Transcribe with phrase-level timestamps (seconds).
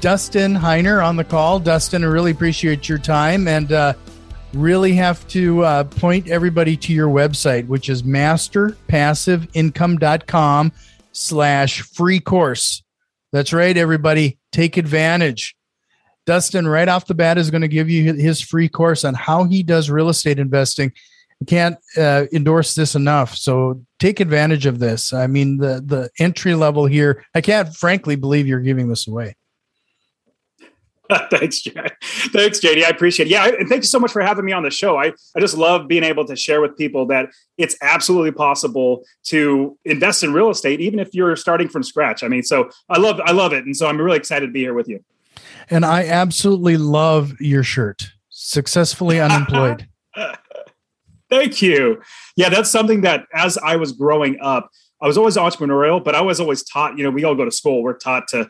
[0.00, 1.60] Dustin Heiner on the call.
[1.60, 3.92] Dustin, I really appreciate your time and uh,
[4.54, 10.72] really have to uh, point everybody to your website, which is masterpassiveincome.com
[11.12, 12.82] slash free course.
[13.32, 14.38] That's right, everybody.
[14.52, 15.54] Take advantage.
[16.24, 19.44] Dustin, right off the bat, is going to give you his free course on how
[19.44, 20.94] he does real estate investing.
[21.42, 23.36] I can't uh, endorse this enough.
[23.36, 25.12] So take advantage of this.
[25.12, 27.22] I mean, the the entry level here.
[27.34, 29.34] I can't frankly believe you're giving this away.
[31.30, 32.02] Thanks, Jack.
[32.02, 32.84] Thanks, JD.
[32.84, 33.30] I appreciate it.
[33.30, 34.98] Yeah, and thank you so much for having me on the show.
[34.98, 39.76] I, I just love being able to share with people that it's absolutely possible to
[39.84, 42.22] invest in real estate, even if you're starting from scratch.
[42.22, 43.64] I mean, so I love I love it.
[43.64, 45.02] And so I'm really excited to be here with you.
[45.68, 48.12] And I absolutely love your shirt.
[48.28, 49.88] Successfully unemployed.
[51.28, 52.00] Thank you.
[52.36, 54.68] Yeah, that's something that as I was growing up,
[55.02, 57.50] I was always entrepreneurial, but I was always taught, you know, we all go to
[57.50, 58.48] school, we're taught to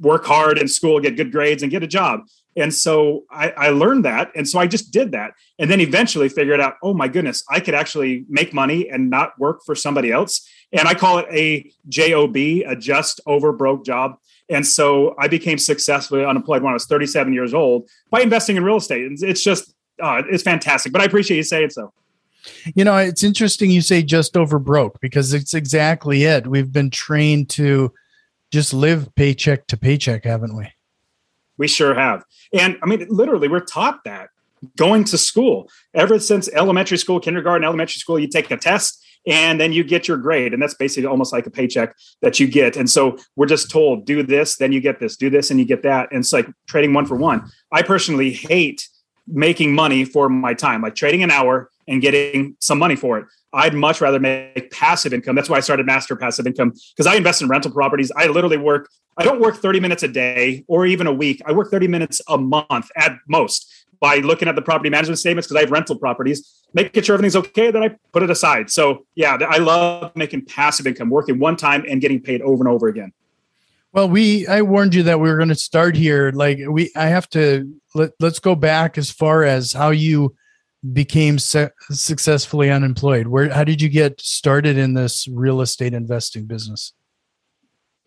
[0.00, 2.20] work hard in school, get good grades, and get a job.
[2.56, 4.32] And so I, I, learned that.
[4.34, 5.32] And so I just did that.
[5.58, 9.38] And then eventually figured out, oh my goodness, I could actually make money and not
[9.38, 10.48] work for somebody else.
[10.72, 14.16] And I call it a JOB, a just over broke job.
[14.50, 18.64] And so I became successfully unemployed when I was 37 years old by investing in
[18.64, 19.06] real estate.
[19.06, 20.92] And It's just, uh, it's fantastic.
[20.92, 21.92] But I appreciate you saying so.
[22.74, 26.46] You know, it's interesting you say just over broke because it's exactly it.
[26.46, 27.92] We've been trained to
[28.50, 30.68] just live paycheck to paycheck, haven't we?
[31.56, 32.24] We sure have.
[32.52, 34.30] And I mean, literally, we're taught that
[34.76, 39.60] going to school ever since elementary school, kindergarten, elementary school, you take a test and
[39.60, 40.52] then you get your grade.
[40.52, 42.76] And that's basically almost like a paycheck that you get.
[42.76, 45.66] And so we're just told, do this, then you get this, do this, and you
[45.66, 46.08] get that.
[46.10, 47.50] And it's like trading one for one.
[47.72, 48.88] I personally hate
[49.26, 53.26] making money for my time, like trading an hour and getting some money for it.
[53.52, 55.34] I'd much rather make passive income.
[55.34, 58.12] That's why I started Master Passive Income because I invest in rental properties.
[58.14, 61.40] I literally work, I don't work 30 minutes a day or even a week.
[61.46, 65.48] I work 30 minutes a month at most by looking at the property management statements
[65.48, 68.70] because I have rental properties, making sure everything's okay, then I put it aside.
[68.70, 72.68] So, yeah, I love making passive income, working one time and getting paid over and
[72.72, 73.12] over again.
[73.92, 76.30] Well, we I warned you that we were going to start here.
[76.32, 80.36] Like we, I have to let, let's go back as far as how you
[80.92, 83.26] became se- successfully unemployed?
[83.26, 86.92] Where how did you get started in this real estate investing business?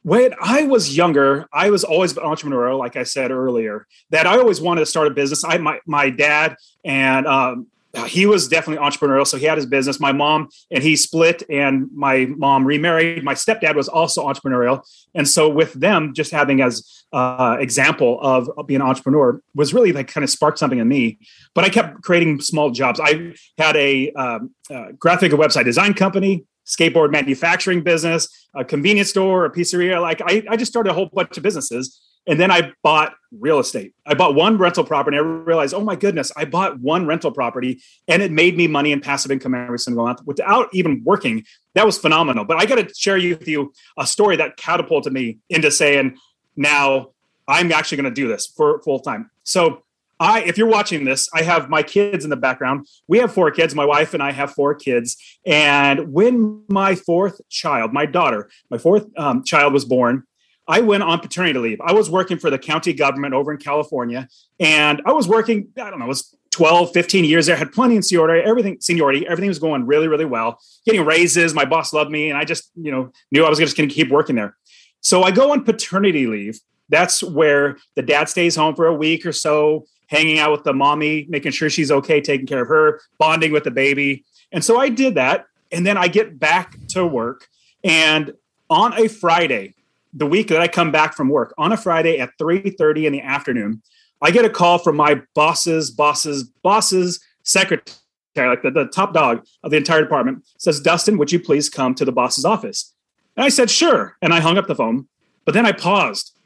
[0.04, 3.86] When I was younger, I was always an entrepreneur, like I said earlier.
[4.10, 5.44] That I always wanted to start a business.
[5.44, 7.68] I my my dad and um,
[8.08, 9.28] he was definitely entrepreneurial.
[9.28, 10.00] So he had his business.
[10.00, 13.24] My mom and he split, and my mom remarried.
[13.24, 14.82] My stepdad was also entrepreneurial,
[15.14, 19.92] and so with them, just having as uh, example of being an entrepreneur was really
[19.92, 21.20] like kind of sparked something in me.
[21.54, 23.00] But I kept creating small jobs.
[23.04, 24.52] I had a um,
[24.98, 30.02] graphic and website design company, skateboard manufacturing business, a convenience store, a pizzeria.
[30.02, 33.60] Like I, I just started a whole bunch of businesses and then I bought real
[33.60, 33.94] estate.
[34.06, 35.18] I bought one rental property.
[35.18, 38.68] and I realized, oh my goodness, I bought one rental property and it made me
[38.68, 41.46] money and passive income every single month without even working.
[41.74, 42.46] That was phenomenal.
[42.46, 46.18] But I got to share with you a story that catapulted me into saying,
[46.56, 47.12] now
[47.48, 49.32] I'm actually going to do this for full time.
[49.44, 49.84] So
[50.20, 52.88] I, if you're watching this, I have my kids in the background.
[53.08, 53.74] We have four kids.
[53.74, 55.18] My wife and I have four kids.
[55.48, 60.24] And when my fourth child, my daughter, my fourth um, child was born,
[60.68, 61.82] I went on paternity leave.
[61.82, 64.28] I was working for the county government over in California,
[64.60, 67.98] and I was working, I don't know, it was 12, 15 years there, had plenty
[67.98, 70.60] of seniority, everything, seniority, everything was going really, really well.
[70.86, 73.76] Getting raises, my boss loved me, and I just, you know, knew I was just
[73.76, 74.56] gonna keep working there.
[75.02, 76.60] So I go on paternity leave.
[76.90, 80.74] That's where the dad stays home for a week or so, hanging out with the
[80.74, 84.26] mommy, making sure she's okay, taking care of her, bonding with the baby.
[84.52, 85.46] And so I did that.
[85.72, 87.48] And then I get back to work.
[87.84, 88.34] And
[88.70, 89.74] on a Friday,
[90.14, 93.22] the week that I come back from work on a Friday at 3:30 in the
[93.22, 93.82] afternoon,
[94.22, 97.96] I get a call from my boss's boss's boss's secretary,
[98.36, 101.96] like the, the top dog of the entire department, says, Dustin, would you please come
[101.96, 102.94] to the boss's office?
[103.36, 104.18] And I said, sure.
[104.22, 105.08] And I hung up the phone.
[105.46, 106.38] But then I paused.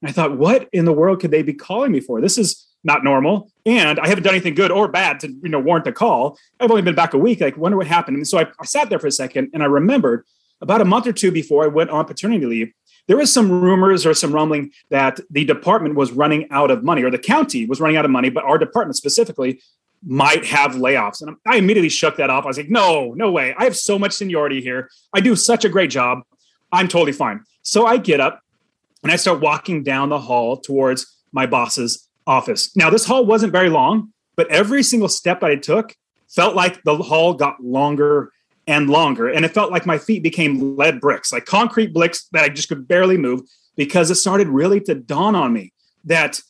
[0.00, 2.20] And I thought, what in the world could they be calling me for?
[2.20, 3.50] This is not normal.
[3.66, 6.38] And I haven't done anything good or bad to you know warrant the call.
[6.60, 7.40] I've only been back a week.
[7.40, 8.16] Like, wonder what happened.
[8.16, 10.24] And so I, I sat there for a second and I remembered
[10.60, 12.72] about a month or two before I went on paternity leave,
[13.06, 17.02] there was some rumors or some rumbling that the department was running out of money
[17.02, 19.60] or the county was running out of money, but our department specifically
[20.06, 21.22] might have layoffs.
[21.22, 22.44] And I immediately shook that off.
[22.44, 23.54] I was like, no, no way.
[23.56, 24.90] I have so much seniority here.
[25.12, 26.20] I do such a great job.
[26.72, 27.44] I'm totally fine.
[27.62, 28.40] So I get up
[29.02, 32.74] and I start walking down the hall towards my boss's office.
[32.76, 35.94] Now, this hall wasn't very long, but every single step that I took
[36.28, 38.32] felt like the hall got longer
[38.66, 39.28] and longer.
[39.28, 42.68] And it felt like my feet became lead bricks, like concrete bricks that I just
[42.68, 43.42] could barely move
[43.76, 45.72] because it started really to dawn on me
[46.04, 46.40] that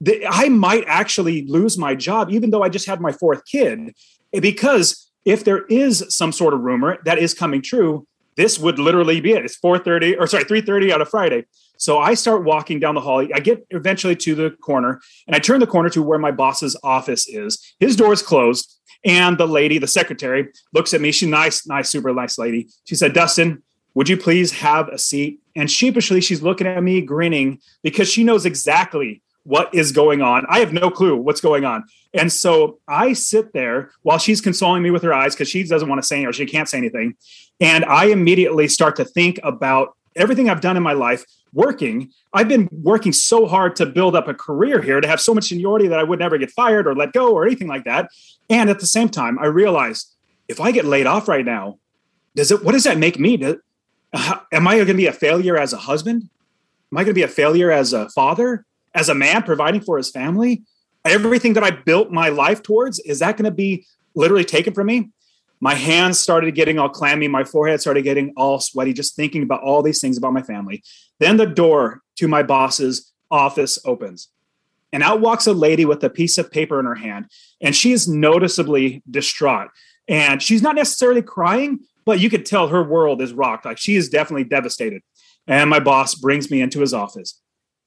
[0.00, 3.94] the, I might actually lose my job, even though I just had my fourth kid.
[4.32, 8.06] Because if there is some sort of rumor that is coming true,
[8.36, 9.44] this would literally be it.
[9.44, 11.44] It's 4:30 or sorry, 3:30 on a Friday.
[11.76, 13.26] So I start walking down the hall.
[13.34, 16.76] I get eventually to the corner and I turn the corner to where my boss's
[16.84, 17.74] office is.
[17.80, 18.78] His door is closed.
[19.04, 21.10] And the lady, the secretary, looks at me.
[21.10, 22.68] She's nice, nice, super nice lady.
[22.84, 23.64] She said, Dustin,
[23.94, 25.40] would you please have a seat?
[25.56, 30.46] And sheepishly, she's looking at me, grinning, because she knows exactly what is going on.
[30.48, 31.84] I have no clue what's going on.
[32.14, 35.88] And so I sit there while she's consoling me with her eyes because she doesn't
[35.88, 37.16] want to say or she can't say anything.
[37.60, 42.10] And I immediately start to think about everything I've done in my life working.
[42.32, 45.44] I've been working so hard to build up a career here to have so much
[45.44, 48.10] seniority that I would never get fired or let go or anything like that.
[48.48, 50.14] And at the same time, I realized
[50.48, 51.78] if I get laid off right now,
[52.34, 53.42] does it what does that make me?
[54.12, 56.28] Uh, am I going to be a failure as a husband?
[56.90, 59.96] Am I going to be a failure as a father, as a man providing for
[59.96, 60.62] his family?
[61.04, 64.86] Everything that I built my life towards, is that going to be literally taken from
[64.86, 65.10] me?
[65.60, 67.28] My hands started getting all clammy.
[67.28, 70.82] My forehead started getting all sweaty, just thinking about all these things about my family.
[71.20, 74.28] Then the door to my boss's office opens.
[74.92, 77.26] And out walks a lady with a piece of paper in her hand.
[77.60, 79.68] And she is noticeably distraught.
[80.08, 83.64] And she's not necessarily crying, but you could tell her world is rocked.
[83.64, 85.02] Like she is definitely devastated.
[85.46, 87.40] And my boss brings me into his office.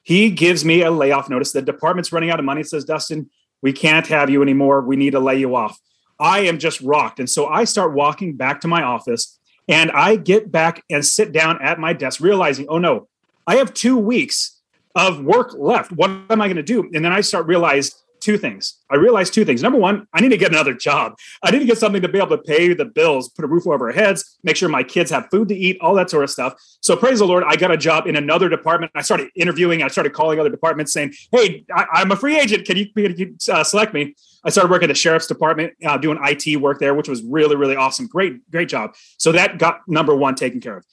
[0.05, 1.51] He gives me a layoff notice.
[1.51, 2.61] The department's running out of money.
[2.61, 3.27] It says, Dustin,
[3.63, 4.81] we can't have you anymore.
[4.81, 5.79] We need to lay you off.
[6.19, 7.19] I am just rocked.
[7.19, 11.31] And so I start walking back to my office and I get back and sit
[11.31, 13.07] down at my desk, realizing, oh no,
[13.47, 14.61] I have two weeks
[14.93, 15.91] of work left.
[15.91, 16.87] What am I going to do?
[16.93, 18.81] And then I start realize two things.
[18.89, 19.61] I realized two things.
[19.61, 21.13] Number one, I need to get another job.
[21.43, 23.67] I need to get something to be able to pay the bills, put a roof
[23.67, 26.31] over our heads, make sure my kids have food to eat, all that sort of
[26.31, 26.55] stuff.
[26.81, 28.91] So praise the Lord, I got a job in another department.
[28.95, 29.83] I started interviewing.
[29.83, 32.65] I started calling other departments saying, "Hey, I, am a free agent.
[32.65, 35.97] Can you, can you uh, select me?" I started working at the sheriff's department, uh,
[35.97, 38.07] doing IT work there, which was really, really awesome.
[38.07, 38.95] Great, great job.
[39.17, 40.85] So that got number one taken care of.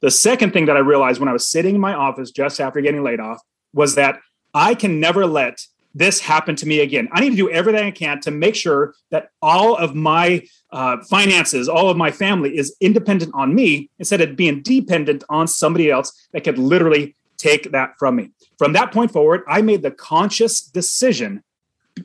[0.00, 2.80] The second thing that I realized when I was sitting in my office just after
[2.80, 3.40] getting laid off
[3.74, 4.20] was that
[4.54, 7.08] I can never let this happened to me again.
[7.12, 10.98] I need to do everything I can to make sure that all of my uh,
[11.08, 15.90] finances, all of my family is independent on me instead of being dependent on somebody
[15.90, 18.30] else that could literally take that from me.
[18.58, 21.42] From that point forward, I made the conscious decision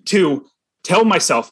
[0.05, 0.47] to
[0.83, 1.51] tell myself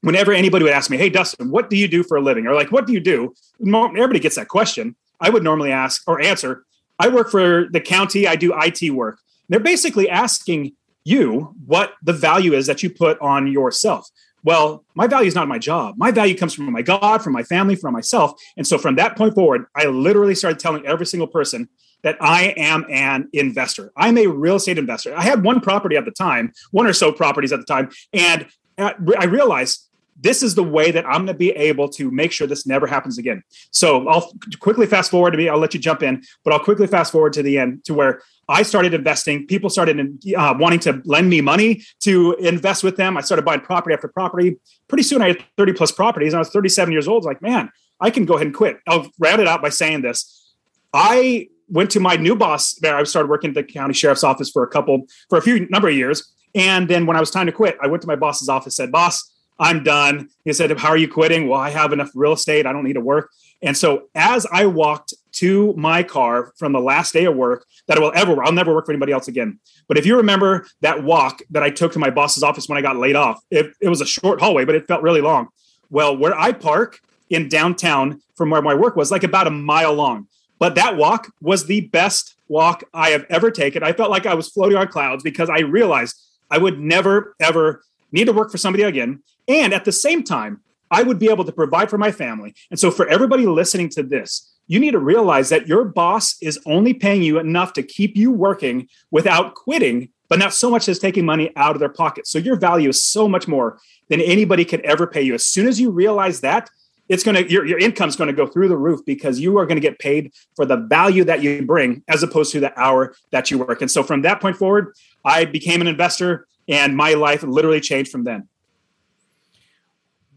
[0.00, 2.46] whenever anybody would ask me, Hey, Dustin, what do you do for a living?
[2.46, 3.34] Or like, what do you do?
[3.60, 4.96] Everybody gets that question.
[5.20, 6.64] I would normally ask or answer,
[6.98, 9.18] I work for the county, I do IT work.
[9.48, 10.72] They're basically asking
[11.08, 14.08] you what the value is that you put on yourself.
[14.44, 15.96] Well, my value is not my job.
[15.96, 18.40] My value comes from my God, from my family, from myself.
[18.56, 21.68] And so from that point forward, I literally started telling every single person
[22.02, 23.90] that I am an investor.
[23.96, 25.16] I'm a real estate investor.
[25.16, 27.90] I had one property at the time, one or so properties at the time.
[28.12, 28.46] And
[28.78, 29.87] I realized
[30.20, 32.86] this is the way that I'm going to be able to make sure this never
[32.86, 33.42] happens again.
[33.70, 35.48] So I'll quickly fast forward to me.
[35.48, 38.20] I'll let you jump in, but I'll quickly fast forward to the end to where
[38.48, 39.46] I started investing.
[39.46, 40.00] People started
[40.36, 43.16] uh, wanting to lend me money to invest with them.
[43.16, 44.56] I started buying property after property.
[44.88, 46.34] Pretty soon, I had 30 plus properties.
[46.34, 47.24] I was 37 years old.
[47.24, 47.70] like, man,
[48.00, 48.78] I can go ahead and quit.
[48.86, 50.54] I'll round it out by saying this.
[50.94, 52.96] I went to my new boss there.
[52.96, 55.88] I started working at the county sheriff's office for a couple, for a few number
[55.88, 56.34] of years.
[56.54, 58.90] And then when I was time to quit, I went to my boss's office, said,
[58.90, 60.30] boss, I'm done.
[60.44, 61.48] He said, How are you quitting?
[61.48, 62.66] Well, I have enough real estate.
[62.66, 63.30] I don't need to work.
[63.60, 67.96] And so as I walked to my car from the last day of work that
[67.96, 69.58] I will ever, I'll never work for anybody else again.
[69.88, 72.82] But if you remember that walk that I took to my boss's office when I
[72.82, 75.48] got laid off, it, it was a short hallway, but it felt really long.
[75.90, 77.00] Well, where I park
[77.30, 80.28] in downtown from where my work was, like about a mile long.
[80.58, 83.82] But that walk was the best walk I have ever taken.
[83.82, 86.16] I felt like I was floating on clouds because I realized
[86.50, 89.22] I would never, ever need to work for somebody again.
[89.48, 92.54] And at the same time, I would be able to provide for my family.
[92.70, 96.58] And so, for everybody listening to this, you need to realize that your boss is
[96.66, 100.98] only paying you enough to keep you working without quitting, but not so much as
[100.98, 102.26] taking money out of their pocket.
[102.26, 103.78] So, your value is so much more
[104.08, 105.34] than anybody could ever pay you.
[105.34, 106.70] As soon as you realize that,
[107.08, 109.66] it's going to your, your income's going to go through the roof because you are
[109.66, 113.14] going to get paid for the value that you bring as opposed to the hour
[113.30, 117.14] that you work and so from that point forward i became an investor and my
[117.14, 118.46] life literally changed from then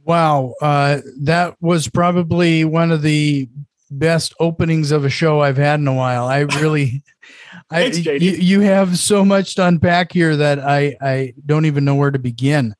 [0.03, 3.47] wow uh, that was probably one of the
[3.89, 7.03] best openings of a show i've had in a while i really
[7.69, 11.85] I, Thanks, you, you have so much to unpack here that I, I don't even
[11.85, 12.75] know where to begin.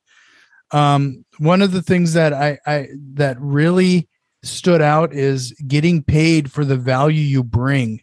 [0.72, 4.10] Um, one of the things that I, I that really
[4.44, 8.02] stood out is getting paid for the value you bring.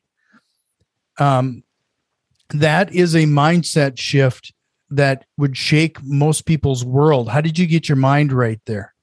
[1.18, 1.62] Um,
[2.50, 4.52] that is a mindset shift
[4.90, 7.28] that would shake most people's world.
[7.28, 8.94] How did you get your mind right there?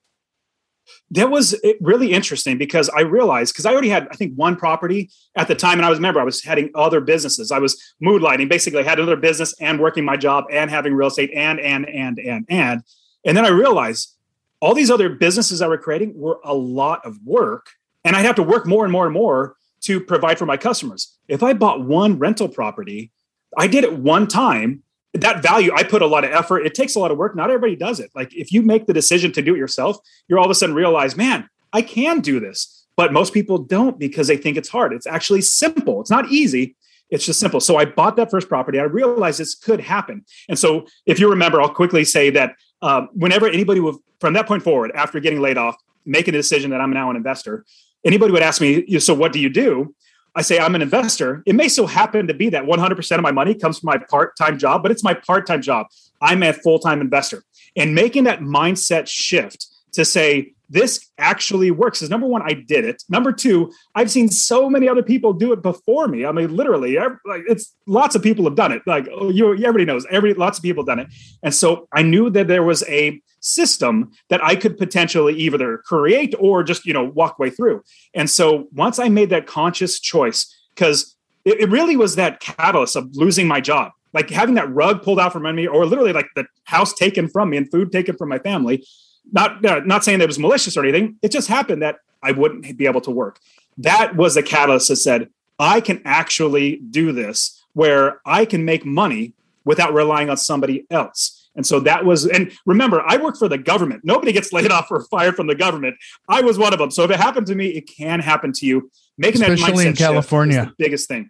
[1.11, 4.55] That was eh, really interesting because I realized because I already had I think one
[4.55, 7.51] property at the time, and I was remember I was heading other businesses.
[7.51, 10.93] I was mood lighting, basically I had another business and working my job and having
[10.93, 12.83] real estate and and and and and
[13.23, 14.15] and then I realized
[14.61, 17.67] all these other businesses I were creating were a lot of work,
[18.03, 21.17] and I'd have to work more and more and more to provide for my customers.
[21.27, 23.11] If I bought one rental property,
[23.57, 24.81] I did it one time
[25.21, 26.65] that value i put a lot of effort.
[26.65, 27.35] It takes a lot of work.
[27.35, 28.11] Not everybody does it.
[28.15, 30.75] Like if you make the decision to do it yourself you're all of a sudden
[30.75, 32.85] realize man i can do this.
[32.97, 34.93] But most people don't because they think it's hard.
[34.93, 35.99] It's actually simple.
[35.99, 36.77] It's not easy.
[37.09, 37.59] It's just simple.
[37.59, 38.79] So i bought that first property.
[38.79, 40.25] I realized this could happen.
[40.47, 44.47] And so if you remember i'll quickly say that um, whenever anybody would from that
[44.47, 47.65] point forward after getting laid off making a decision that i'm now an investor
[48.03, 49.93] anybody would ask me so what do you do
[50.35, 53.31] I say I'm an investor, it may so happen to be that 100% of my
[53.31, 55.87] money comes from my part time job, but it's my part time job.
[56.21, 57.43] I'm a full time investor.
[57.77, 62.85] And making that mindset shift to say, this actually works is number one, I did
[62.85, 63.03] it.
[63.09, 66.25] Number two, I've seen so many other people do it before me.
[66.25, 68.81] I mean, literally, like it's lots of people have done it.
[68.85, 71.07] Like oh, you, everybody knows, every lots of people have done it.
[71.43, 76.33] And so I knew that there was a system that I could potentially either create
[76.39, 77.83] or just, you know, walk way through.
[78.15, 82.95] And so once I made that conscious choice, because it, it really was that catalyst
[82.95, 86.13] of losing my job, like having that rug pulled out from under me, or literally
[86.13, 88.83] like the house taken from me and food taken from my family.
[89.31, 91.17] Not uh, not saying that it was malicious or anything.
[91.21, 93.39] It just happened that I wouldn't be able to work.
[93.77, 95.29] That was the catalyst that said
[95.59, 101.49] I can actually do this, where I can make money without relying on somebody else.
[101.55, 104.01] And so that was, and remember, I work for the government.
[104.03, 105.95] Nobody gets laid off or fired from the government.
[106.27, 106.91] I was one of them.
[106.91, 108.91] So if it happened to me, it can happen to you.
[109.17, 111.29] Making Especially that mindset in California, the biggest thing.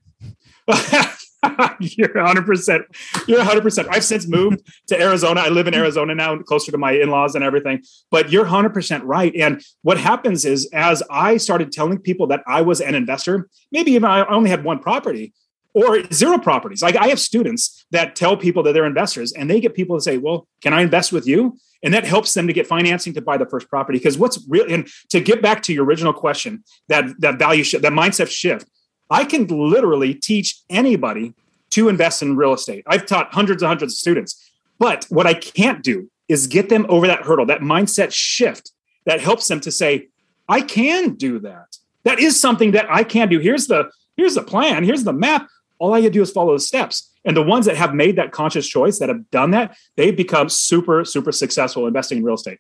[1.79, 2.83] you're 100%.
[3.27, 3.87] You're 100%.
[3.89, 5.41] I've since moved to Arizona.
[5.41, 7.83] I live in Arizona now, closer to my in laws and everything.
[8.11, 9.35] But you're 100% right.
[9.35, 13.91] And what happens is, as I started telling people that I was an investor, maybe
[13.91, 15.33] even I only had one property,
[15.75, 16.81] or zero properties.
[16.81, 20.01] Like I have students that tell people that they're investors and they get people to
[20.01, 21.57] say, well, can I invest with you?
[21.83, 23.99] And that helps them to get financing to buy the first property.
[23.99, 27.83] Because what's real, and to get back to your original question, that, that value shift,
[27.83, 28.67] that mindset shift,
[29.09, 31.33] I can literally teach anybody
[31.71, 32.83] to invest in real estate.
[32.87, 34.51] I've taught hundreds and hundreds of students.
[34.79, 38.71] But what I can't do is get them over that hurdle, that mindset shift
[39.05, 40.07] that helps them to say,
[40.49, 41.77] I can do that.
[42.03, 43.39] That is something that I can do.
[43.39, 45.47] Here's the here's the plan, here's the map
[45.79, 47.11] all I gotta do is follow the steps.
[47.25, 50.47] And the ones that have made that conscious choice, that have done that, they've become
[50.49, 52.59] super, super successful investing in real estate.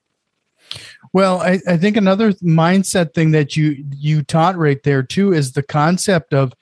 [1.13, 5.53] Well, I, I think another mindset thing that you you taught right there too is
[5.53, 6.53] the concept of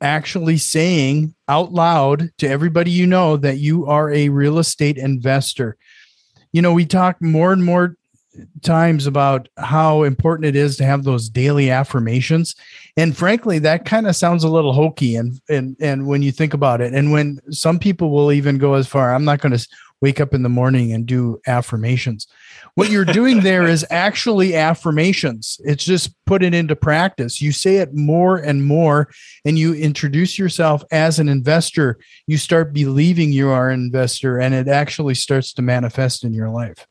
[0.00, 5.76] actually saying out loud to everybody you know that you are a real estate investor.
[6.52, 7.96] You know, we talk more and more
[8.62, 12.54] times about how important it is to have those daily affirmations.
[12.96, 16.54] And frankly that kind of sounds a little hokey and and and when you think
[16.54, 16.92] about it.
[16.92, 19.68] And when some people will even go as far i'm not going to
[20.02, 22.26] wake up in the morning and do affirmations
[22.76, 25.60] what you're doing there is actually affirmations.
[25.64, 27.40] It's just put it into practice.
[27.40, 29.08] You say it more and more
[29.44, 31.98] and you introduce yourself as an investor.
[32.26, 36.50] You start believing you are an investor and it actually starts to manifest in your
[36.50, 36.86] life.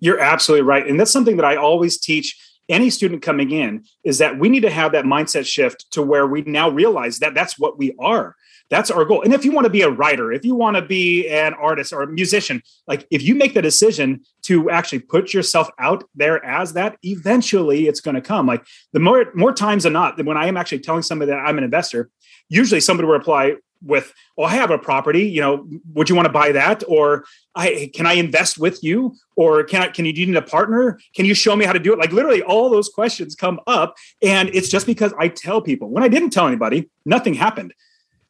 [0.00, 0.86] You're absolutely right.
[0.86, 2.36] And that's something that I always teach
[2.68, 6.26] any student coming in is that we need to have that mindset shift to where
[6.26, 8.34] we now realize that that's what we are.
[8.68, 9.22] That's our goal.
[9.22, 11.92] And if you want to be a writer, if you want to be an artist
[11.92, 16.44] or a musician, like if you make the decision to actually put yourself out there
[16.44, 18.46] as that, eventually it's going to come.
[18.46, 21.58] Like the more more times than not, when I am actually telling somebody that I'm
[21.58, 22.10] an investor,
[22.48, 23.54] usually somebody will reply,
[23.84, 27.24] with oh i have a property you know would you want to buy that or
[27.54, 31.24] i can i invest with you or can i can you need a partner can
[31.24, 34.48] you show me how to do it like literally all those questions come up and
[34.54, 37.72] it's just because i tell people when i didn't tell anybody nothing happened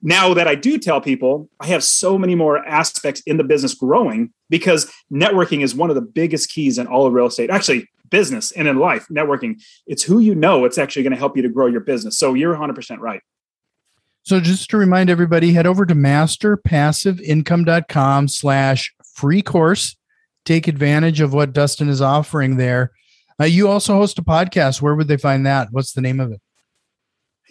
[0.03, 3.75] now that I do tell people, I have so many more aspects in the business
[3.75, 7.51] growing because networking is one of the biggest keys in all of real estate.
[7.51, 9.61] Actually, business and in life, networking.
[9.87, 10.65] It's who you know.
[10.65, 12.17] It's actually going to help you to grow your business.
[12.19, 13.21] So you're 100% right.
[14.27, 19.95] So just to remind everybody, head over to masterpassiveincome.com slash free course.
[20.45, 22.91] Take advantage of what Dustin is offering there.
[23.41, 24.83] Uh, you also host a podcast.
[24.83, 25.69] Where would they find that?
[25.71, 26.41] What's the name of it?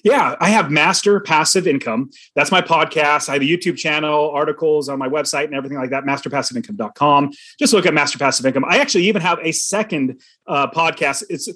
[0.06, 2.12] Yeah, I have Master Passive Income.
[2.36, 3.28] That's my podcast.
[3.28, 6.04] I have a YouTube channel, articles on my website, and everything like that.
[6.04, 7.32] MasterPassiveIncome.com.
[7.58, 8.66] Just look at Master Passive Income.
[8.68, 11.24] I actually even have a second uh, podcast.
[11.28, 11.50] It's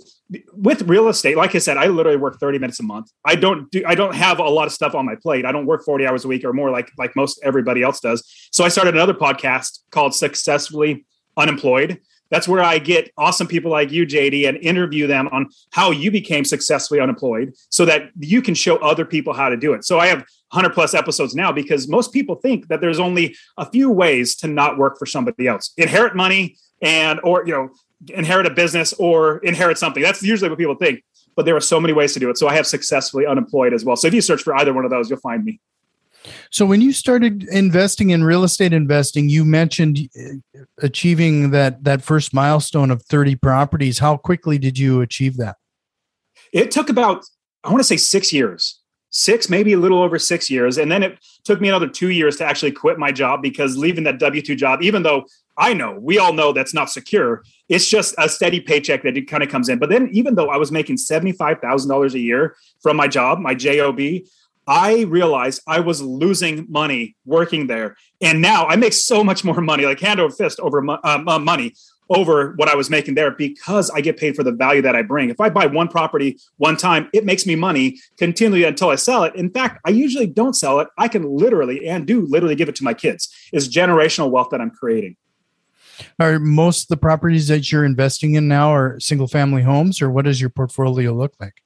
[0.53, 1.37] with real estate.
[1.37, 3.11] Like I said, I literally work 30 minutes a month.
[3.23, 3.83] I don't do.
[3.85, 5.45] I don't have a lot of stuff on my plate.
[5.45, 8.27] I don't work 40 hours a week or more, like like most everybody else does.
[8.51, 11.05] So I started another podcast called Successfully
[11.37, 15.91] Unemployed that's where I get awesome people like you, JD, and interview them on how
[15.91, 19.85] you became successfully unemployed so that you can show other people how to do it.
[19.85, 20.19] So I have
[20.51, 24.47] 100 plus episodes now because most people think that there's only a few ways to
[24.47, 27.69] not work for somebody else inherit money and, or, you know,
[28.13, 30.01] inherit a business or inherit something.
[30.01, 31.03] That's usually what people think.
[31.35, 32.37] But there are so many ways to do it.
[32.37, 33.95] So I have successfully unemployed as well.
[33.95, 35.59] So if you search for either one of those, you'll find me.
[36.51, 42.01] So when you started investing in real estate investing, you mentioned uh, achieving that that
[42.01, 43.99] first milestone of 30 properties.
[43.99, 45.57] How quickly did you achieve that?
[46.51, 47.25] It took about
[47.63, 48.79] I want to say 6 years.
[49.11, 52.37] 6 maybe a little over 6 years and then it took me another 2 years
[52.37, 55.25] to actually quit my job because leaving that W2 job even though
[55.59, 57.43] I know we all know that's not secure.
[57.67, 59.77] It's just a steady paycheck that it kind of comes in.
[59.77, 63.07] But then, even though I was making seventy five thousand dollars a year from my
[63.07, 63.99] job, my job,
[64.69, 67.97] I realized I was losing money working there.
[68.21, 71.73] And now I make so much more money, like hand over fist over uh, money
[72.11, 75.01] over what I was making there because I get paid for the value that I
[75.01, 75.29] bring.
[75.29, 79.23] If I buy one property one time, it makes me money continually until I sell
[79.23, 79.35] it.
[79.35, 80.87] In fact, I usually don't sell it.
[80.97, 83.27] I can literally and do literally give it to my kids.
[83.51, 85.17] It's generational wealth that I'm creating.
[86.19, 90.09] Are most of the properties that you're investing in now are single family homes or
[90.11, 91.61] what does your portfolio look like?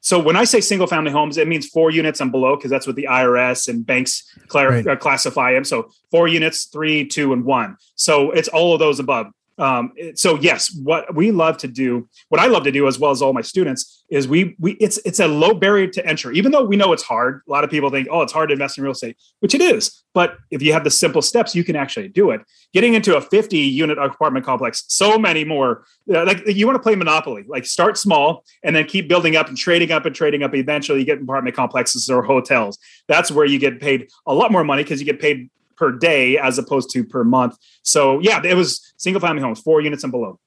[0.00, 2.86] So when I say single family homes, it means four units and below because that's
[2.86, 4.86] what the IRS and banks right.
[4.86, 5.64] uh, classify them.
[5.64, 7.76] So four units, three, two, and one.
[7.96, 9.26] So it's all of those above.
[9.58, 13.10] Um, so yes, what we love to do, what I love to do, as well
[13.10, 16.36] as all my students, is we we it's it's a low barrier to entry.
[16.36, 18.52] Even though we know it's hard, a lot of people think, oh, it's hard to
[18.52, 20.04] invest in real estate, which it is.
[20.14, 22.40] But if you have the simple steps, you can actually do it.
[22.72, 25.84] Getting into a 50 unit apartment complex, so many more.
[26.12, 29.48] Uh, like you want to play Monopoly, like start small and then keep building up
[29.48, 30.54] and trading up and trading up.
[30.54, 32.78] Eventually, you get apartment complexes or hotels.
[33.08, 36.36] That's where you get paid a lot more money because you get paid per day
[36.38, 37.56] as opposed to per month.
[37.82, 40.38] So yeah, it was single family homes, four units and below.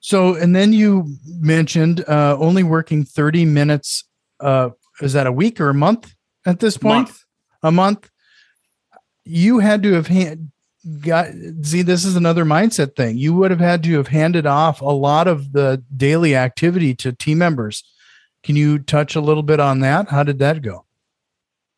[0.00, 4.04] So, and then you mentioned uh, only working 30 minutes.
[4.38, 7.08] Uh, is that a week or a month at this point?
[7.08, 7.24] Month.
[7.62, 8.10] A month.
[9.24, 10.52] You had to have hand,
[11.00, 11.28] got,
[11.62, 13.18] see, this is another mindset thing.
[13.18, 17.12] You would have had to have handed off a lot of the daily activity to
[17.12, 17.82] team members.
[18.44, 20.08] Can you touch a little bit on that?
[20.10, 20.85] How did that go?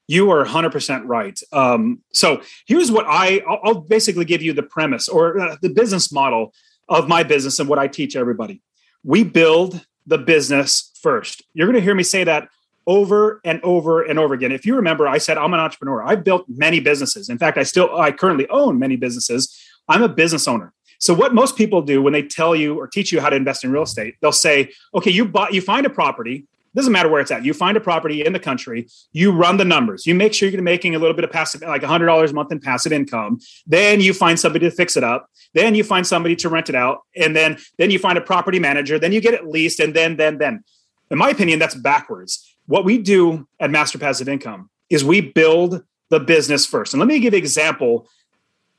[0.09, 1.39] You are 100% right.
[1.53, 5.69] Um, so here's what I, I'll, I'll, basically give you the premise or uh, the
[5.69, 6.55] business model
[6.89, 8.63] of my business and what I teach everybody.
[9.05, 11.43] We build the business first.
[11.53, 12.49] You're going to hear me say that
[12.87, 14.51] over and over and over again.
[14.51, 16.03] If you remember, I said I'm an entrepreneur.
[16.03, 17.29] I've built many businesses.
[17.29, 19.63] In fact, I still, I currently own many businesses.
[19.89, 20.73] I'm a business owner.
[20.99, 23.63] So what most people do when they tell you or teach you how to invest
[23.63, 26.47] in real estate, they'll say, okay, you bought, you find a property,
[26.79, 27.45] doesn't matter where it's at.
[27.45, 30.63] You find a property in the country, you run the numbers, you make sure you're
[30.63, 33.39] making a little bit of passive, like $100 a month in passive income.
[33.67, 35.29] Then you find somebody to fix it up.
[35.55, 37.01] Then you find somebody to rent it out.
[37.17, 38.99] And then, then you find a property manager.
[38.99, 39.81] Then you get it leased.
[39.81, 40.63] And then, then, then.
[41.11, 42.55] In my opinion, that's backwards.
[42.67, 46.93] What we do at Master Passive Income is we build the business first.
[46.93, 48.09] And let me give an example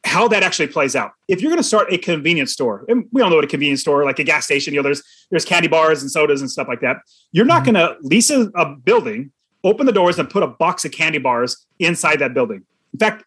[0.06, 1.12] how that actually plays out.
[1.28, 3.82] If you're going to start a convenience store, and we all know what a convenience
[3.82, 6.68] store, like a gas station, you know, there's there's candy bars and sodas and stuff
[6.68, 6.98] like that.
[7.32, 7.74] You're not mm-hmm.
[7.74, 9.32] going to lease a, a, building,
[9.64, 12.64] open the doors, and put a box of candy bars inside that building.
[12.94, 13.26] In fact,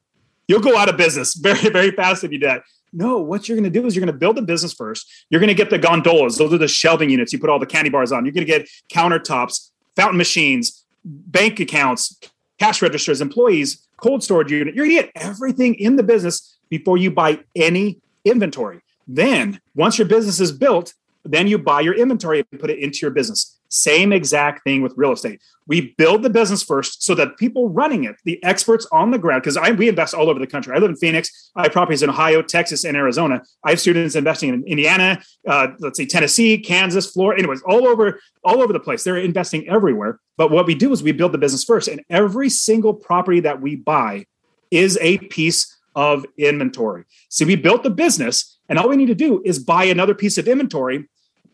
[0.49, 2.63] you'll go out of business very very fast if you do that.
[2.95, 5.27] No, what you're going to do is you're going to build a business first.
[5.31, 7.33] You're going to get the gondolas; those are the shelving units.
[7.33, 8.25] You put all the candy bars on.
[8.25, 12.19] You're going to get countertops, fountain machines, bank accounts,
[12.59, 14.75] cash registers, employees, cold storage unit.
[14.75, 17.87] You're going to get everything in the business before you buy any
[18.25, 18.79] inventory.
[19.07, 22.99] Then, once your business is built, Then you buy your inventory and put it into
[23.03, 23.59] your business.
[23.69, 25.41] Same exact thing with real estate.
[25.67, 29.43] We build the business first so that people running it, the experts on the ground,
[29.43, 30.75] because we invest all over the country.
[30.75, 31.51] I live in Phoenix.
[31.55, 33.43] I have properties in Ohio, Texas, and Arizona.
[33.65, 38.21] I have students investing in Indiana, uh, let's say Tennessee, Kansas, Florida, anyways, all over,
[38.45, 39.05] all over the place.
[39.05, 40.19] They're investing everywhere.
[40.37, 43.61] But what we do is we build the business first, and every single property that
[43.61, 44.27] we buy
[44.71, 47.05] is a piece of inventory.
[47.29, 50.39] So we built the business, and all we need to do is buy another piece
[50.39, 51.09] of inventory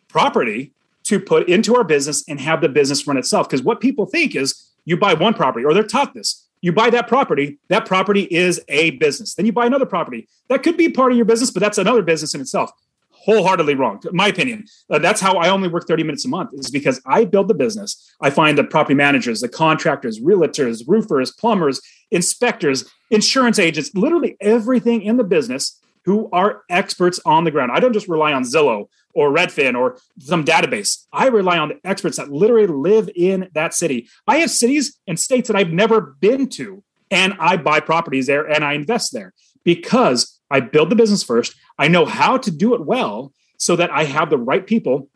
[0.09, 0.73] property
[1.05, 3.49] to put into our business and have the business run itself.
[3.49, 6.47] Because what people think is you buy one property, or they're taught this.
[6.61, 9.35] You buy that property, that property is a business.
[9.35, 10.29] Then you buy another property.
[10.49, 12.71] That could be part of your business, but that's another business in itself.
[13.11, 14.65] Wholeheartedly wrong, my opinion.
[14.89, 17.55] Uh, that's how I only work 30 minutes a month, is because I build the
[17.55, 18.15] business.
[18.21, 25.03] I find the property managers, the contractors, realtors, roofers, plumbers, inspectors, insurance agents, literally everything
[25.03, 27.71] in the business who are experts on the ground.
[27.73, 31.05] I don't just rely on Zillow or Redfin or some database.
[31.13, 34.09] I rely on the experts that literally live in that city.
[34.27, 38.47] I have cities and states that I've never been to, and I buy properties there
[38.47, 41.55] and I invest there because I build the business first.
[41.79, 45.09] I know how to do it well so that I have the right people.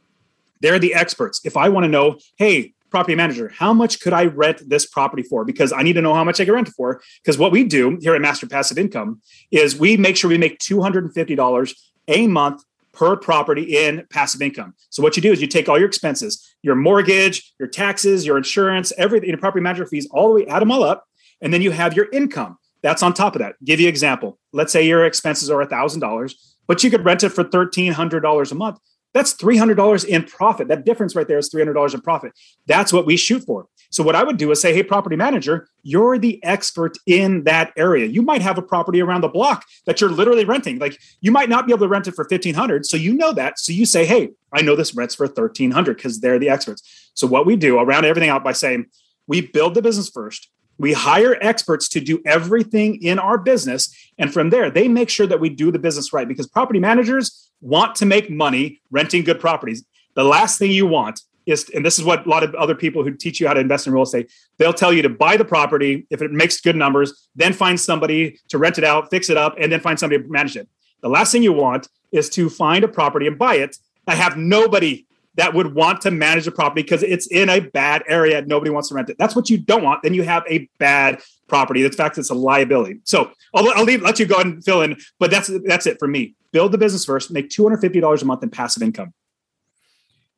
[0.60, 1.40] They're the experts.
[1.44, 5.24] If I want to know, hey, property manager, how much could I rent this property
[5.24, 5.44] for?
[5.44, 7.02] Because I need to know how much I can rent it for.
[7.24, 10.60] Because what we do here at Master Passive Income is we make sure we make
[10.60, 11.74] $250
[12.08, 14.74] a month per property in passive income.
[14.90, 18.36] So what you do is you take all your expenses, your mortgage, your taxes, your
[18.36, 21.06] insurance, everything, your property manager fees, all the way, add them all up,
[21.40, 22.58] and then you have your income.
[22.82, 23.54] That's on top of that.
[23.64, 24.38] Give you an example.
[24.52, 26.34] Let's say your expenses are $1,000,
[26.66, 28.78] but you could rent it for $1,300 a month.
[29.14, 30.68] That's $300 in profit.
[30.68, 32.32] That difference right there is $300 in profit.
[32.66, 33.66] That's what we shoot for.
[33.90, 37.72] So, what I would do is say, hey, property manager, you're the expert in that
[37.76, 38.06] area.
[38.06, 40.78] You might have a property around the block that you're literally renting.
[40.78, 43.58] Like, you might not be able to rent it for 1500 So, you know that.
[43.58, 47.10] So, you say, hey, I know this rents for 1300 because they're the experts.
[47.14, 48.86] So, what we do, I'll round everything out by saying,
[49.26, 50.48] we build the business first.
[50.78, 53.94] We hire experts to do everything in our business.
[54.18, 57.50] And from there, they make sure that we do the business right because property managers
[57.60, 59.84] want to make money renting good properties.
[60.14, 63.02] The last thing you want is, and this is what a lot of other people
[63.02, 65.44] who teach you how to invest in real estate, they'll tell you to buy the
[65.44, 69.36] property if it makes good numbers, then find somebody to rent it out, fix it
[69.36, 70.68] up, and then find somebody to manage it.
[71.00, 74.36] The last thing you want is to find a property and buy it and have
[74.36, 78.38] nobody that would want to manage a property because it's in a bad area.
[78.38, 79.16] and Nobody wants to rent it.
[79.18, 80.02] That's what you don't want.
[80.02, 81.84] Then you have a bad property.
[81.84, 83.00] In fact, it's a liability.
[83.04, 86.08] So I'll, I'll leave, let you go and fill in, but that's that's it for
[86.08, 86.34] me.
[86.52, 87.30] Build the business first.
[87.30, 89.14] Make two hundred fifty dollars a month in passive income.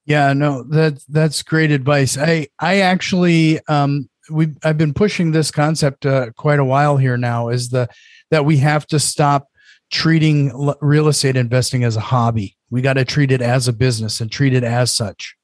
[0.06, 2.18] Yeah, no, that that's great advice.
[2.18, 7.16] I I actually um we I've been pushing this concept uh, quite a while here
[7.16, 7.48] now.
[7.48, 7.88] Is the
[8.30, 9.48] that we have to stop
[9.90, 12.56] treating real estate investing as a hobby.
[12.74, 15.36] We got to treat it as a business and treat it as such.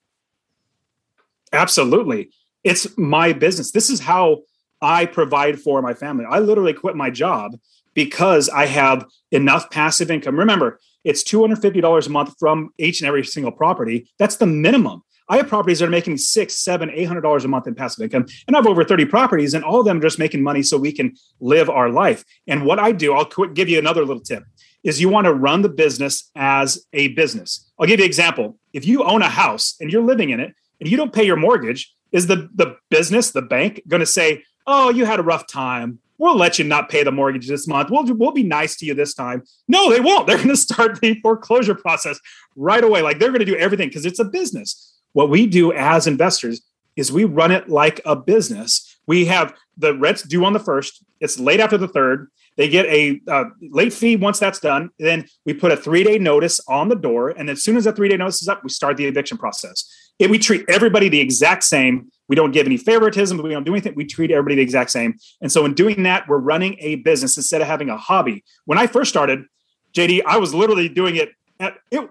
[1.52, 2.30] Absolutely.
[2.64, 3.70] It's my business.
[3.70, 4.40] This is how
[4.82, 6.24] I provide for my family.
[6.28, 7.56] I literally quit my job
[7.94, 10.40] because I have enough passive income.
[10.40, 14.10] Remember, it's $250 a month from each and every single property.
[14.18, 15.04] That's the minimum.
[15.28, 18.02] I have properties that are making six, seven, eight hundred dollars a month in passive
[18.02, 20.60] income, and I have over thirty properties, and all of them are just making money
[20.64, 22.24] so we can live our life.
[22.48, 24.42] And what I do, I'll give you another little tip:
[24.82, 27.70] is you want to run the business as a business.
[27.78, 28.58] I'll give you an example.
[28.72, 31.36] If you own a house and you're living in it, and you don't pay your
[31.36, 35.46] mortgage, is the the business, the bank, going to say, "Oh, you had a rough
[35.46, 37.90] time we'll let you not pay the mortgage this month.
[37.90, 39.42] We'll, we'll be nice to you this time.
[39.66, 40.26] No, they won't.
[40.28, 42.20] They're going to start the foreclosure process
[42.54, 43.02] right away.
[43.02, 44.98] Like they're going to do everything because it's a business.
[45.12, 46.60] What we do as investors
[46.94, 48.98] is we run it like a business.
[49.06, 52.28] We have the rents due on the first, it's late after the third.
[52.60, 54.90] They get a uh, late fee once that's done.
[54.98, 57.30] Then we put a three day notice on the door.
[57.30, 59.88] And as soon as that three day notice is up, we start the eviction process.
[60.18, 63.72] If we treat everybody the exact same, we don't give any favoritism, we don't do
[63.72, 63.94] anything.
[63.94, 65.14] We treat everybody the exact same.
[65.40, 68.44] And so in doing that, we're running a business instead of having a hobby.
[68.66, 69.46] When I first started,
[69.94, 71.30] JD, I was literally doing it.
[71.58, 72.10] At, it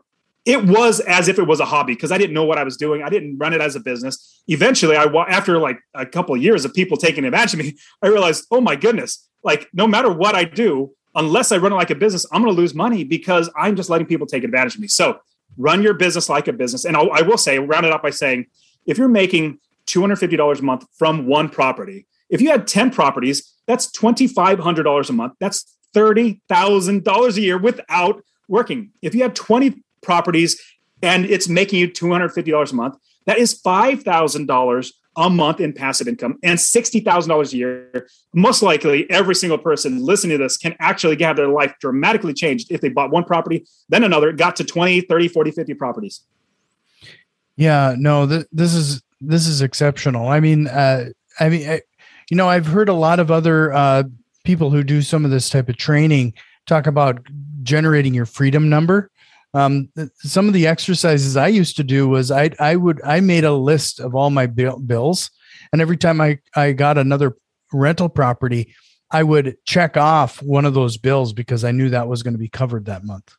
[0.49, 2.75] it was as if it was a hobby because I didn't know what I was
[2.75, 3.03] doing.
[3.03, 4.41] I didn't run it as a business.
[4.47, 8.07] Eventually, I after like a couple of years of people taking advantage of me, I
[8.07, 11.91] realized, oh my goodness, like no matter what I do, unless I run it like
[11.91, 14.81] a business, I'm going to lose money because I'm just letting people take advantage of
[14.81, 14.87] me.
[14.87, 15.19] So
[15.55, 16.83] run your business like a business.
[16.83, 18.47] And I'll, I will say, round it up by saying,
[18.87, 23.91] if you're making $250 a month from one property, if you had 10 properties, that's
[23.91, 25.33] $2,500 a month.
[25.39, 28.91] That's $30,000 a year without working.
[29.03, 30.59] If you have 20 properties
[31.01, 36.37] and it's making you $250 a month, that is $5,000 a month in passive income
[36.43, 38.07] and $60,000 a year.
[38.33, 42.71] Most likely, every single person listening to this can actually have their life dramatically changed
[42.71, 46.21] if they bought one property, then another, got to 20, 30, 40, 50 properties.
[47.57, 50.29] Yeah, no, th- this is this is exceptional.
[50.29, 51.09] I mean, uh,
[51.41, 51.81] I mean, I,
[52.29, 54.03] you know, I've heard a lot of other uh,
[54.45, 56.33] people who do some of this type of training
[56.65, 57.19] talk about
[57.63, 59.11] generating your freedom number.
[59.53, 63.43] Um, some of the exercises I used to do was I I would I made
[63.43, 65.31] a list of all my bill, bills,
[65.71, 67.35] and every time I I got another
[67.73, 68.75] rental property,
[69.11, 72.39] I would check off one of those bills because I knew that was going to
[72.39, 73.35] be covered that month.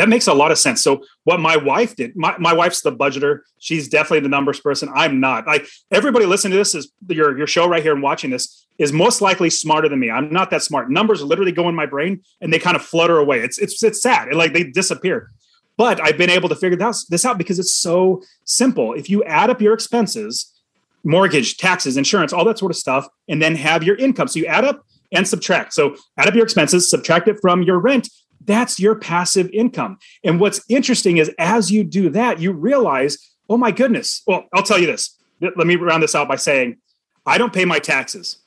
[0.00, 0.82] That makes a lot of sense.
[0.82, 3.40] So what my wife did, my, my wife's the budgeter.
[3.58, 4.88] She's definitely the numbers person.
[4.94, 5.46] I'm not.
[5.46, 8.94] Like everybody listening to this is your your show right here and watching this is
[8.94, 10.10] most likely smarter than me.
[10.10, 10.90] I'm not that smart.
[10.90, 13.40] Numbers literally go in my brain and they kind of flutter away.
[13.40, 14.28] It's it's it's sad.
[14.28, 15.32] It, like they disappear.
[15.76, 18.94] But I've been able to figure this out because it's so simple.
[18.94, 20.50] If you add up your expenses,
[21.04, 24.28] mortgage, taxes, insurance, all that sort of stuff, and then have your income.
[24.28, 24.82] So you add up
[25.12, 25.74] and subtract.
[25.74, 28.08] So add up your expenses, subtract it from your rent,
[28.44, 29.98] that's your passive income.
[30.24, 34.22] And what's interesting is as you do that, you realize, oh my goodness.
[34.26, 35.16] Well, I'll tell you this.
[35.40, 36.78] Let me round this out by saying,
[37.26, 38.38] I don't pay my taxes.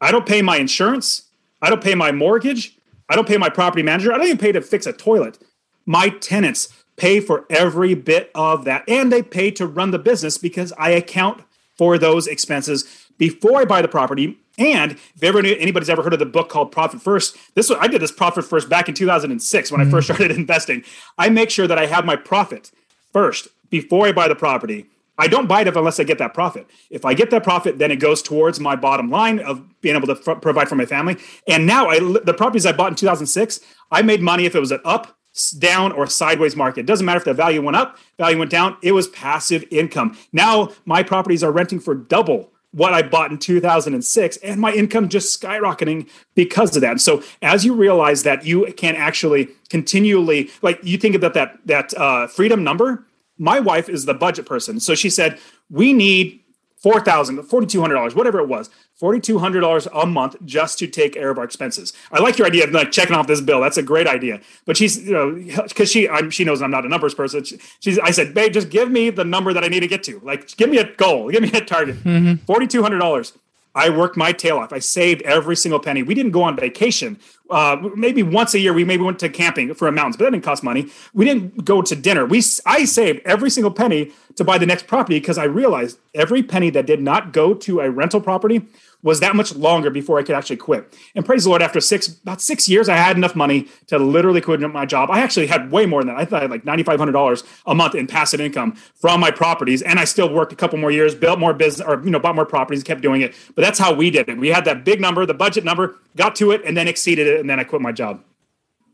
[0.00, 1.28] I don't pay my insurance.
[1.60, 2.76] I don't pay my mortgage.
[3.08, 4.12] I don't pay my property manager.
[4.12, 5.38] I don't even pay to fix a toilet.
[5.86, 8.84] My tenants pay for every bit of that.
[8.88, 11.42] And they pay to run the business because I account
[11.76, 16.18] for those expenses before I buy the property and if ever anybody's ever heard of
[16.18, 19.80] the book called Profit First, this I did this Profit First back in 2006 when
[19.80, 19.88] mm-hmm.
[19.88, 20.84] I first started investing.
[21.16, 22.70] I make sure that I have my profit
[23.12, 24.86] first before I buy the property.
[25.20, 26.66] I don't buy it unless I get that profit.
[26.90, 30.06] If I get that profit, then it goes towards my bottom line of being able
[30.06, 31.16] to f- provide for my family.
[31.48, 34.70] And now I, the properties I bought in 2006, I made money if it was
[34.70, 35.18] an up,
[35.58, 36.80] down, or sideways market.
[36.80, 38.76] It doesn't matter if the value went up, value went down.
[38.80, 40.16] It was passive income.
[40.32, 45.08] Now my properties are renting for double what I bought in 2006 and my income
[45.08, 47.00] just skyrocketing because of that.
[47.00, 51.94] So as you realize that you can actually continually like you think about that that
[51.94, 53.06] uh, freedom number,
[53.38, 54.80] my wife is the budget person.
[54.80, 55.38] So she said,
[55.70, 56.40] "We need
[56.82, 61.92] 4000 $4,200, whatever it was, $4,200 a month just to take care of our expenses.
[62.10, 63.60] I like your idea of like checking off this bill.
[63.60, 64.40] That's a great idea.
[64.66, 67.44] But she's, you know, because she, I'm, she knows I'm not a numbers person.
[67.44, 70.02] She, she's, I said, babe, just give me the number that I need to get
[70.04, 70.20] to.
[70.20, 71.96] Like, give me a goal, give me a target.
[72.02, 72.50] Mm-hmm.
[72.50, 73.32] $4,200.
[73.74, 74.72] I worked my tail off.
[74.72, 76.02] I saved every single penny.
[76.02, 77.18] We didn't go on vacation.
[77.48, 80.30] Uh, maybe once a year, we maybe went to camping for a mountains, but that
[80.32, 80.90] didn't cost money.
[81.14, 82.26] We didn't go to dinner.
[82.26, 86.42] We I saved every single penny to buy the next property because I realized every
[86.42, 88.62] penny that did not go to a rental property
[89.02, 90.96] was that much longer before I could actually quit.
[91.14, 94.40] And praise the Lord, after six about six years, I had enough money to literally
[94.40, 95.10] quit my job.
[95.10, 96.20] I actually had way more than that.
[96.20, 99.20] I thought I had like ninety five hundred dollars a month in passive income from
[99.20, 102.10] my properties, and I still worked a couple more years, built more business, or you
[102.10, 103.34] know, bought more properties, kept doing it.
[103.54, 104.38] But that's how we did it.
[104.38, 107.40] We had that big number, the budget number, got to it, and then exceeded it,
[107.40, 108.22] and then I quit my job.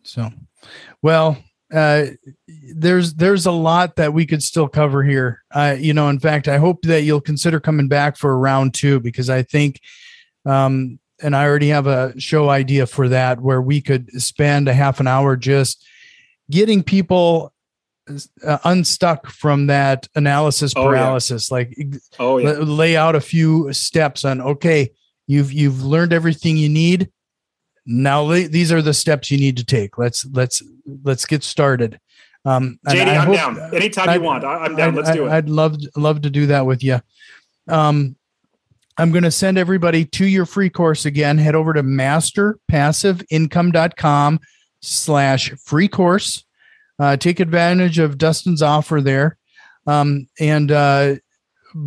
[0.03, 0.31] So,
[1.01, 1.39] well,
[1.75, 2.07] uh,
[2.75, 5.43] there's there's a lot that we could still cover here.
[5.51, 8.75] Uh, you know, in fact, I hope that you'll consider coming back for a round
[8.75, 9.81] two because I think,
[10.47, 14.75] um, and I already have a show idea for that where we could spend a
[14.75, 15.85] half an hour just
[16.51, 17.53] getting people
[18.47, 21.51] uh, unstuck from that analysis paralysis.
[21.51, 21.59] Oh, yeah.
[21.59, 24.41] Like, oh yeah, lay out a few steps on.
[24.41, 24.91] Okay,
[25.27, 27.11] you've you've learned everything you need
[27.87, 29.99] now these are the steps you need to take.
[29.99, 30.63] Let's let's
[31.03, 32.01] let's get started.
[32.45, 33.59] Um jd i'm hope, down.
[33.75, 34.45] Anytime I'd, you want.
[34.45, 34.95] I, am down.
[34.95, 35.31] Let's do it.
[35.31, 37.01] I'd love love to do that with you
[37.69, 38.15] um
[38.99, 41.39] i'm going to send everybody to your free course again.
[41.39, 44.41] Head over to masterpassiveincome.com
[44.83, 46.45] slash free course.
[46.99, 49.39] Uh, take advantage of dustin's offer there.
[49.87, 51.15] Um, and uh,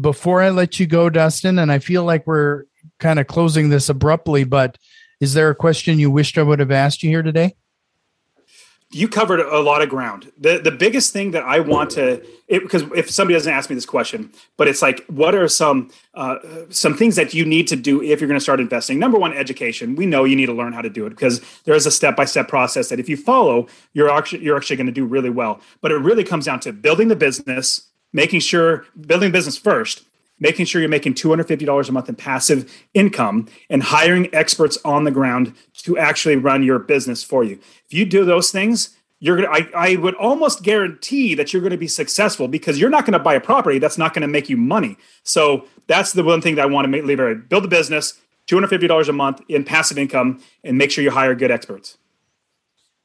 [0.02, 2.66] before i let you go dustin and i feel like we're
[3.00, 4.78] kind of closing this abruptly but
[5.20, 7.56] is there a question you wished I would have asked you here today?
[8.92, 10.32] You covered a lot of ground.
[10.38, 13.76] The the biggest thing that I want to it, because if somebody doesn't ask me
[13.76, 16.38] this question, but it's like, what are some uh,
[16.70, 18.98] some things that you need to do if you're going to start investing?
[18.98, 19.98] Number one, education.
[19.98, 22.16] We know you need to learn how to do it because there is a step
[22.16, 25.30] by step process that if you follow, you're actually you're actually going to do really
[25.30, 25.60] well.
[25.82, 30.04] But it really comes down to building the business, making sure building business first,
[30.40, 35.12] making sure you're making $250 a month in passive income and hiring experts on the
[35.12, 37.60] ground to actually run your business for you.
[37.86, 41.78] If you do those things, you're gonna I, I would almost guarantee that you're gonna
[41.78, 44.98] be successful because you're not gonna buy a property that's not gonna make you money.
[45.24, 47.50] So that's the one thing that I want to make leave.
[47.50, 51.52] Build a business, $250 a month in passive income, and make sure you hire good
[51.52, 51.98] experts.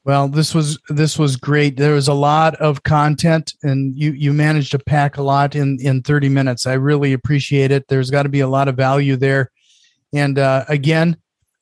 [0.05, 1.77] Well, this was this was great.
[1.77, 5.79] There was a lot of content, and you you managed to pack a lot in
[5.79, 6.67] in thirty minutes.
[6.67, 7.87] I really appreciate it.
[7.87, 9.49] There's got to be a lot of value there.
[10.13, 11.15] And uh, again,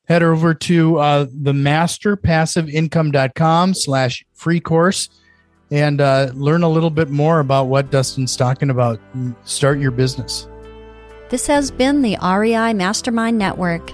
[0.07, 5.09] head over to uh, the masterpassiveincome.com slash free course
[5.69, 8.99] and uh, learn a little bit more about what Dustin's talking about.
[9.45, 10.47] Start your business.
[11.29, 13.93] This has been the REI Mastermind Network.